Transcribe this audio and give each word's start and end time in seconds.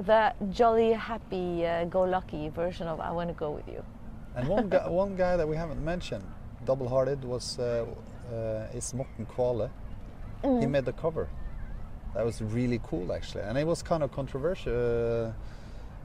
the 0.00 0.32
jolly, 0.50 0.92
happy, 0.92 1.66
uh, 1.66 1.84
go 1.86 2.02
lucky 2.02 2.48
version 2.50 2.86
of 2.86 3.00
I 3.00 3.10
Want 3.10 3.28
to 3.28 3.34
Go 3.34 3.50
With 3.50 3.66
You. 3.68 3.82
And 4.36 4.48
one 4.48 4.68
guy, 4.68 4.88
one 5.04 5.16
guy 5.16 5.36
that 5.36 5.46
we 5.48 5.56
haven't 5.56 5.84
mentioned, 5.84 6.24
Doublehearted, 6.64 7.24
was 7.24 7.58
uh, 7.58 7.84
uh, 8.32 8.76
is 8.76 8.94
Morten 8.94 9.26
Kvale. 9.26 9.70
He 10.42 10.48
Mm. 10.48 10.70
made 10.70 10.84
the 10.84 10.92
cover. 10.92 11.28
That 12.14 12.24
was 12.24 12.40
really 12.40 12.80
cool, 12.84 13.12
actually, 13.12 13.42
and 13.42 13.58
it 13.58 13.66
was 13.66 13.82
kind 13.82 14.02
of 14.02 14.12
controversial. 14.12 14.72
Uh, 14.72 15.32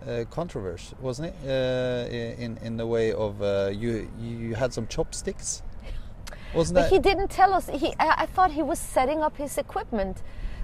uh, 0.10 0.25
controversial, 0.32 0.98
wasn't 1.02 1.28
it? 1.30 1.36
Uh, 1.46 2.44
in 2.44 2.57
in 2.62 2.78
the 2.78 2.86
way 2.86 3.14
of 3.14 3.41
uh, 3.41 3.70
you 3.71 4.10
you 4.20 4.55
had 4.55 4.73
some 4.73 4.86
chopsticks, 4.88 5.62
wasn't 6.54 6.75
But 6.75 6.82
that? 6.82 6.89
he 6.89 7.00
didn't 7.00 7.30
tell 7.30 7.54
us. 7.54 7.70
He, 7.70 7.94
I, 8.00 8.23
I 8.23 8.25
thought 8.25 8.52
he 8.52 8.64
was 8.64 8.80
setting 8.80 9.21
up 9.23 9.38
his 9.38 9.57
equipment. 9.57 10.23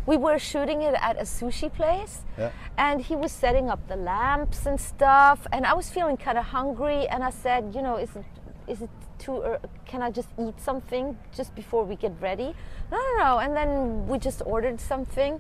We 0.10 0.18
were 0.18 0.39
shooting 0.39 0.82
it 0.82 0.96
at 1.10 1.16
a 1.18 1.25
sushi 1.38 1.70
place, 1.80 2.16
Yeah. 2.36 2.50
and 2.78 2.96
he 3.00 3.16
was 3.16 3.32
setting 3.32 3.70
up 3.70 3.82
the 3.88 3.96
lamps 3.96 4.66
and 4.66 4.78
stuff. 4.82 5.39
And 5.54 5.61
I 5.71 5.74
was 5.79 5.88
feeling 5.96 6.18
kind 6.18 6.38
of 6.42 6.46
hungry, 6.46 7.07
and 7.11 7.24
I 7.24 7.29
said, 7.29 7.61
you 7.75 7.83
know, 7.83 7.96
is 8.06 8.16
it, 8.16 8.25
is 8.68 8.82
it 8.82 8.89
too? 9.24 9.38
ear 9.47 9.60
can 9.86 10.02
I 10.02 10.10
just 10.19 10.30
eat 10.46 10.57
something 10.69 11.06
just 11.38 11.54
before 11.54 11.83
we 11.89 11.96
get 11.96 12.14
ready? 12.19 12.50
No, 12.92 12.97
no, 13.07 13.14
no. 13.25 13.32
And 13.43 13.52
then 13.60 14.07
we 14.07 14.18
just 14.18 14.42
ordered 14.54 14.80
something, 14.82 15.39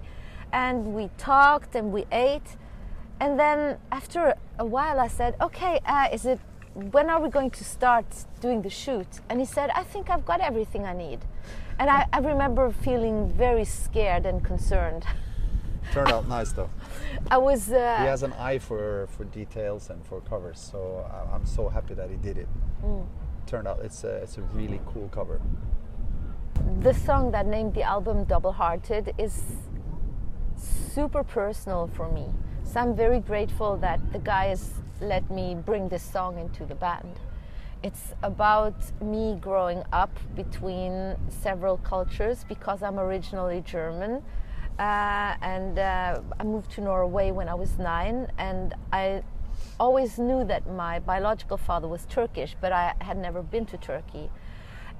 and 0.53 0.93
we 0.97 1.09
talked 1.17 1.71
and 1.75 1.91
we 1.91 2.05
ate. 2.11 2.49
And 3.19 3.39
then 3.39 3.79
after 3.91 4.35
a 4.59 4.67
while, 4.75 4.99
I 4.99 5.07
said, 5.07 5.31
okay, 5.41 5.79
uh, 5.85 6.09
is 6.13 6.25
it? 6.27 6.39
When 6.73 7.09
are 7.09 7.21
we 7.21 7.29
going 7.29 7.51
to 7.51 7.63
start 7.63 8.05
doing 8.41 8.61
the 8.61 8.69
shoot? 8.69 9.07
And 9.29 9.39
he 9.39 9.45
said, 9.45 9.69
I 9.71 9.83
think 9.83 10.09
I've 10.09 10.25
got 10.25 10.39
everything 10.39 10.85
I 10.85 10.93
need. 10.93 11.19
And 11.79 11.89
I, 11.89 12.05
I 12.13 12.19
remember 12.19 12.71
feeling 12.71 13.31
very 13.33 13.65
scared 13.65 14.25
and 14.25 14.43
concerned. 14.43 15.05
Turned 15.93 16.11
out 16.11 16.27
nice 16.27 16.51
though. 16.51 16.69
I 17.31 17.37
was. 17.37 17.71
Uh, 17.71 17.97
He 18.01 18.05
has 18.05 18.21
an 18.21 18.33
eye 18.33 18.59
for 18.59 19.07
for 19.17 19.23
details 19.23 19.89
and 19.89 20.05
for 20.05 20.21
covers, 20.21 20.59
so 20.59 21.03
I'm 21.33 21.45
so 21.47 21.67
happy 21.69 21.95
that 21.95 22.09
he 22.11 22.17
did 22.17 22.37
it. 22.37 22.47
Mm. 22.83 23.05
Turned 23.47 23.67
out 23.67 23.79
it's 23.83 24.03
a 24.03 24.17
it's 24.23 24.37
a 24.37 24.41
really 24.53 24.79
cool 24.85 25.07
cover. 25.09 25.41
the 26.81 26.93
song 26.93 27.31
that 27.31 27.47
named 27.47 27.73
the 27.73 27.81
album 27.81 28.25
Doublehearted 28.25 29.13
is 29.17 29.41
super 30.55 31.23
personal 31.23 31.87
for 31.87 32.07
me. 32.11 32.25
So 32.71 32.79
I'm 32.79 32.95
very 32.95 33.19
grateful 33.19 33.77
that 33.77 33.99
the 34.13 34.19
guys 34.19 34.73
let 35.01 35.27
me 35.31 35.55
bring 35.55 35.89
this 35.89 36.03
song 36.03 36.37
into 36.37 36.67
the 36.67 36.75
band. 36.75 37.19
It's 37.81 38.13
about 38.21 38.75
me 39.01 39.39
growing 39.41 39.81
up 39.91 40.15
between 40.35 41.15
several 41.29 41.77
cultures 41.77 42.45
because 42.47 42.83
I'm 42.83 42.99
originally 42.99 43.61
German. 43.61 44.21
Uh, 44.77 45.33
and 45.41 45.79
uh, 45.79 46.21
I 46.39 46.43
moved 46.43 46.69
to 46.73 46.81
Norway 46.81 47.31
when 47.31 47.49
I 47.49 47.55
was 47.55 47.79
nine, 47.79 48.31
and 48.37 48.75
I 48.93 49.23
always 49.79 50.19
knew 50.19 50.43
that 50.43 50.69
my 50.69 50.99
biological 50.99 51.57
father 51.57 51.87
was 51.87 52.05
Turkish, 52.05 52.55
but 52.61 52.71
I 52.71 52.93
had 53.01 53.17
never 53.17 53.41
been 53.41 53.65
to 53.65 53.77
Turkey. 53.77 54.29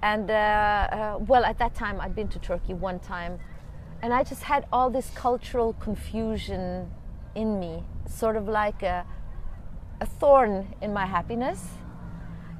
And 0.01 0.31
uh, 0.31 0.33
uh, 0.33 1.17
well, 1.19 1.45
at 1.45 1.59
that 1.59 1.75
time, 1.75 2.01
I'd 2.01 2.15
been 2.15 2.29
to 2.29 2.39
Turkey 2.39 2.73
one 2.73 2.97
time, 2.97 3.37
and 4.01 4.11
I 4.11 4.23
just 4.23 4.41
had 4.41 4.65
all 4.73 4.89
this 4.89 5.11
cultural 5.13 5.73
confusion 5.73 6.89
in 7.35 7.59
me, 7.59 7.83
sort 8.07 8.35
of 8.35 8.47
like 8.47 8.83
a, 8.83 9.05
a 10.01 10.05
thorn 10.05 10.73
in 10.81 10.93
my 10.93 11.05
happiness. 11.05 11.67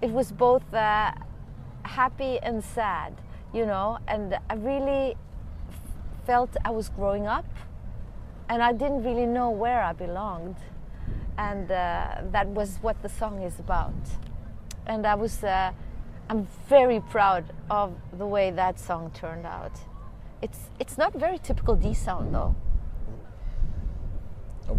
It 0.01 0.11
was 0.11 0.31
both 0.31 0.73
uh, 0.73 1.11
happy 1.83 2.39
and 2.39 2.63
sad, 2.63 3.13
you 3.53 3.65
know, 3.65 3.99
and 4.07 4.37
I 4.49 4.53
really 4.55 5.15
felt 6.25 6.55
I 6.63 6.71
was 6.71 6.89
growing 6.89 7.27
up, 7.27 7.47
and 8.47 8.61
I 8.61 8.71
didn't 8.71 9.03
really 9.03 9.25
know 9.25 9.49
where 9.49 9.81
I 9.81 9.93
belonged, 9.93 10.57
and 11.37 11.71
uh, 11.71 12.21
that 12.31 12.47
was 12.47 12.77
what 12.81 13.01
the 13.01 13.09
song 13.09 13.41
is 13.41 13.59
about. 13.59 13.93
And 14.87 15.05
I 15.05 15.15
was. 15.15 15.43
Uh, 15.43 15.71
I'm 16.29 16.47
very 16.67 16.99
proud 16.99 17.43
of 17.71 17.95
the 18.15 18.25
way 18.27 18.51
that 18.51 18.79
song 18.79 19.09
turned 19.15 19.47
out. 19.47 19.71
It's 20.43 20.69
it's 20.79 20.95
not 20.95 21.13
very 21.13 21.39
typical 21.39 21.75
D'Sound 21.75 22.33
though. 22.33 22.55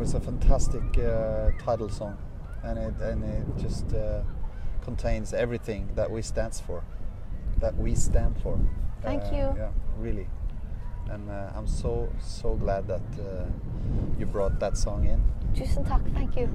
It 0.01 0.05
was 0.05 0.15
a 0.15 0.21
fantastic 0.21 0.97
uh, 0.97 1.51
title 1.63 1.91
song, 1.91 2.17
and 2.65 2.79
it 2.79 2.95
and 3.03 3.23
it 3.23 3.45
just 3.59 3.93
uh, 3.93 4.23
contains 4.83 5.35
everything 5.35 5.91
that 5.95 6.11
we 6.11 6.23
stands 6.23 6.59
for, 6.59 6.83
that 7.59 7.77
we 7.77 7.95
stand 7.95 8.41
for. 8.43 8.59
Thank 9.03 9.25
Uh, 9.25 9.37
you. 9.37 9.55
Yeah, 9.59 9.71
really. 9.99 10.27
And 11.11 11.29
uh, 11.29 11.53
I'm 11.55 11.67
so 11.67 12.09
so 12.19 12.55
glad 12.55 12.89
that 12.89 13.03
uh, 13.21 13.45
you 14.19 14.25
brought 14.25 14.59
that 14.61 14.79
song 14.79 15.05
in. 15.05 15.21
Tusen 15.53 15.85
takk, 15.85 16.01
thank 16.15 16.35
you. 16.35 16.49